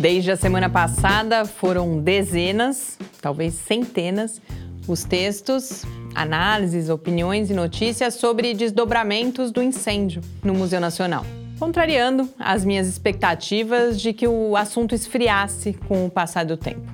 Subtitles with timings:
[0.00, 4.40] Desde a semana passada foram dezenas, talvez centenas,
[4.88, 5.84] os textos,
[6.14, 11.26] análises, opiniões e notícias sobre desdobramentos do incêndio no Museu Nacional,
[11.58, 16.90] contrariando as minhas expectativas de que o assunto esfriasse com o passar do tempo.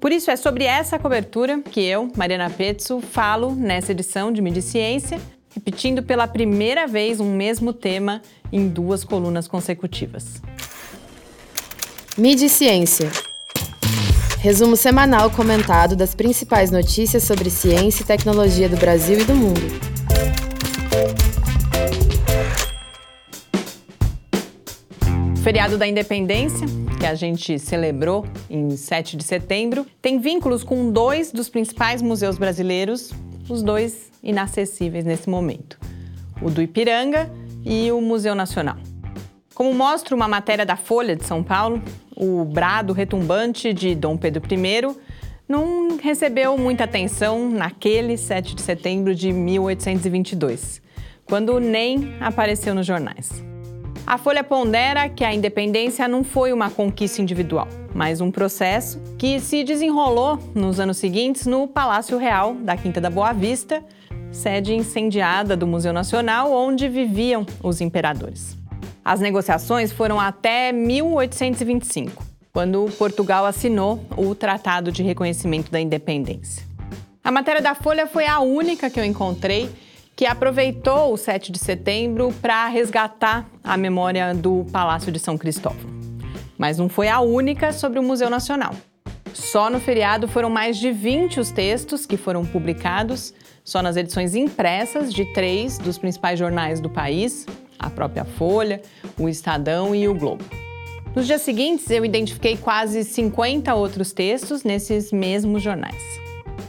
[0.00, 4.60] Por isso é sobre essa cobertura que eu, Mariana Pezzo, falo nessa edição de Mídia
[4.60, 5.20] Ciência,
[5.54, 8.20] repetindo pela primeira vez um mesmo tema
[8.52, 10.42] em duas colunas consecutivas.
[12.18, 13.08] Mídia e Ciência.
[14.40, 19.60] Resumo semanal comentado das principais notícias sobre ciência e tecnologia do Brasil e do mundo.
[25.42, 26.66] Feriado da Independência,
[26.98, 32.36] que a gente celebrou em 7 de setembro, tem vínculos com dois dos principais museus
[32.36, 33.12] brasileiros,
[33.48, 35.78] os dois inacessíveis nesse momento:
[36.42, 37.30] o do Ipiranga
[37.64, 38.76] e o Museu Nacional.
[39.60, 41.82] Como mostra uma matéria da Folha de São Paulo,
[42.20, 44.94] o brado retumbante de Dom Pedro I
[45.48, 50.82] não recebeu muita atenção naquele 7 de setembro de 1822,
[51.24, 53.42] quando nem apareceu nos jornais.
[54.06, 59.40] A Folha pondera que a independência não foi uma conquista individual, mas um processo que
[59.40, 63.82] se desenrolou nos anos seguintes no Palácio Real da Quinta da Boa Vista,
[64.30, 68.59] sede incendiada do Museu Nacional, onde viviam os imperadores.
[69.04, 76.64] As negociações foram até 1825, quando Portugal assinou o Tratado de Reconhecimento da Independência.
[77.24, 79.70] A matéria da Folha foi a única que eu encontrei
[80.14, 85.90] que aproveitou o 7 de setembro para resgatar a memória do Palácio de São Cristóvão.
[86.58, 88.74] Mas não foi a única sobre o Museu Nacional.
[89.32, 93.32] Só no feriado foram mais de 20 os textos que foram publicados,
[93.64, 97.46] só nas edições impressas de três dos principais jornais do país,
[97.80, 98.80] a própria Folha,
[99.18, 100.44] o Estadão e o Globo.
[101.14, 106.00] Nos dias seguintes, eu identifiquei quase 50 outros textos nesses mesmos jornais.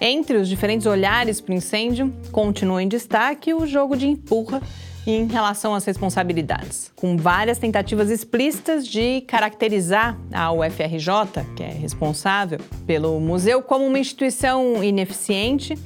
[0.00, 4.62] Entre os diferentes olhares para o incêndio, continua em destaque o jogo de empurra
[5.06, 12.60] em relação às responsabilidades, com várias tentativas explícitas de caracterizar a UFRJ, que é responsável
[12.86, 15.78] pelo museu, como uma instituição ineficiente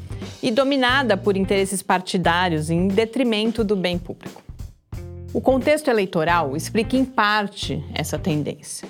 [0.43, 4.43] e dominada por interesses partidários em detrimento do bem público.
[5.34, 8.87] O contexto eleitoral explica em parte essa tendência.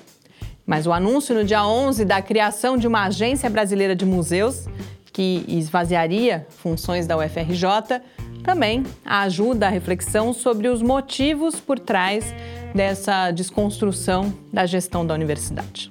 [0.66, 4.66] Mas o anúncio no dia 11 da criação de uma agência brasileira de museus,
[5.10, 7.98] que esvaziaria funções da UFRJ,
[8.42, 12.34] também ajuda a reflexão sobre os motivos por trás
[12.74, 15.90] dessa desconstrução da gestão da universidade.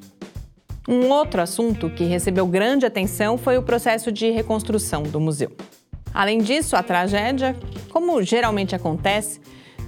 [0.88, 5.52] Um outro assunto que recebeu grande atenção foi o processo de reconstrução do museu.
[6.14, 7.56] Além disso, a tragédia,
[7.90, 9.42] como geralmente acontece,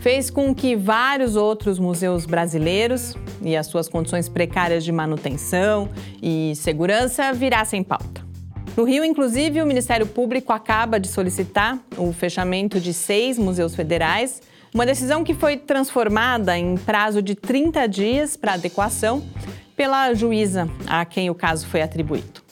[0.06, 5.90] fez com que vários outros museus brasileiros e as suas condições precárias de manutenção
[6.22, 8.24] e segurança virassem pauta.
[8.78, 14.44] No Rio, inclusive, o Ministério Público acaba de solicitar o fechamento de seis museus federais,
[14.72, 19.24] uma decisão que foi transformada em prazo de 30 dias para adequação
[19.76, 22.45] pela juíza a quem o caso foi atribuído.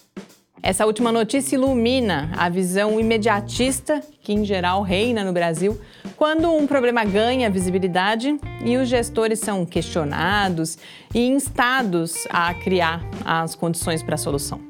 [0.64, 5.78] Essa última notícia ilumina a visão imediatista que, em geral, reina no Brasil
[6.16, 10.78] quando um problema ganha visibilidade e os gestores são questionados
[11.14, 14.62] e instados a criar as condições para a solução.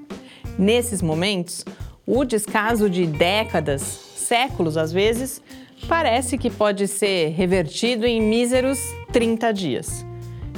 [0.57, 1.63] Nesses momentos,
[2.07, 5.43] o descaso de décadas, séculos às vezes,
[5.87, 8.79] parece que pode ser revertido em míseros
[9.11, 10.03] 30 dias.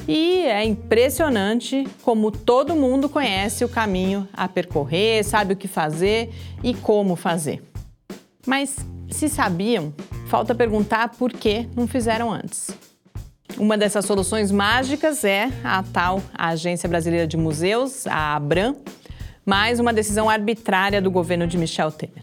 [0.08, 6.32] E é impressionante como todo mundo conhece o caminho a percorrer, sabe o que fazer
[6.64, 7.64] e como fazer.
[8.46, 8.76] Mas
[9.10, 9.94] se sabiam,
[10.28, 12.70] falta perguntar por que não fizeram antes.
[13.58, 18.76] Uma dessas soluções mágicas é a tal Agência Brasileira de Museus, a ABRAM,
[19.46, 22.22] mais uma decisão arbitrária do governo de Michel Temer.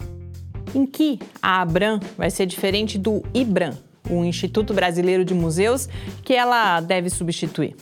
[0.74, 3.76] Em que a ABRAM vai ser diferente do IBRAM,
[4.08, 5.88] o Instituto Brasileiro de Museus,
[6.22, 7.76] que ela deve substituir.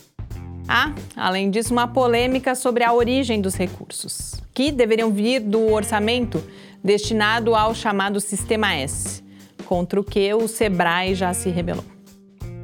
[0.67, 6.43] Há, além disso, uma polêmica sobre a origem dos recursos, que deveriam vir do orçamento
[6.83, 9.23] destinado ao chamado Sistema S,
[9.65, 11.85] contra o que o Sebrae já se rebelou.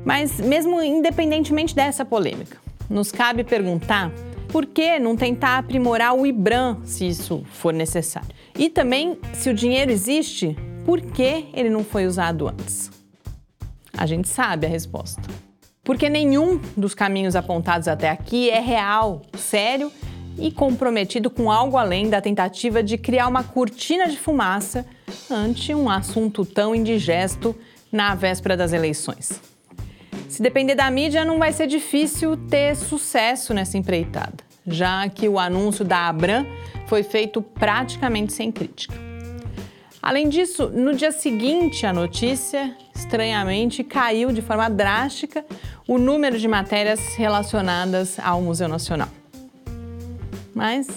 [0.06, 2.58] Mas, mesmo independentemente dessa polêmica,
[2.90, 4.12] nos cabe perguntar
[4.48, 8.30] por que não tentar aprimorar o IBRAM se isso for necessário?
[8.58, 10.56] E também, se o dinheiro existe,
[10.86, 12.97] por que ele não foi usado antes?
[13.98, 15.22] A gente sabe a resposta.
[15.84, 19.92] Porque nenhum dos caminhos apontados até aqui é real, sério
[20.38, 24.86] e comprometido com algo além da tentativa de criar uma cortina de fumaça
[25.32, 27.56] ante um assunto tão indigesto
[27.92, 29.42] na véspera das eleições.
[30.30, 35.40] Se depender da mídia, não vai ser difícil ter sucesso nessa empreitada, já que o
[35.40, 36.46] anúncio da Abram
[36.86, 39.07] foi feito praticamente sem crítica.
[40.08, 45.46] Além disso, no dia seguinte à notícia, estranhamente caiu de forma drástica
[45.86, 49.10] o número de matérias relacionadas ao Museu Nacional.
[50.56, 50.88] Mas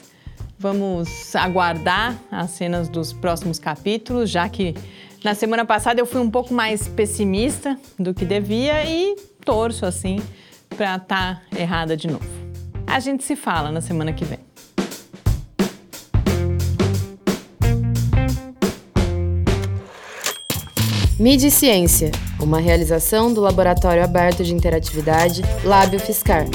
[0.57, 4.77] vamos aguardar as cenas dos próximos capítulos, já que
[5.25, 10.23] na semana passada eu fui um pouco mais pessimista do que devia e torço assim
[10.77, 12.31] para estar tá errada de novo.
[12.87, 14.50] A gente se fala na semana que vem.
[21.21, 26.47] Mídia e Ciência, uma realização do Laboratório Aberto de Interatividade Lábio Fiscar.